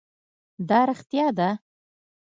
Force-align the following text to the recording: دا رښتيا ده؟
دا 0.69 0.79
رښتيا 0.89 1.27
ده؟ 1.37 1.49